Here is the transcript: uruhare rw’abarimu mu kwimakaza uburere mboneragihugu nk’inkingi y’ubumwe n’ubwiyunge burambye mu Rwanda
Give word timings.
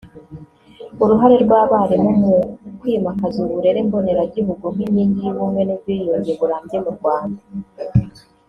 uruhare 1.03 1.35
rw’abarimu 1.43 2.11
mu 2.23 2.35
kwimakaza 2.79 3.37
uburere 3.45 3.79
mboneragihugu 3.87 4.65
nk’inkingi 4.73 5.19
y’ubumwe 5.25 5.61
n’ubwiyunge 5.63 6.31
burambye 6.39 6.77
mu 6.85 6.91
Rwanda 6.97 7.41